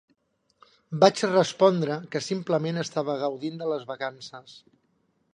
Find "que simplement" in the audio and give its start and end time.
2.15-2.81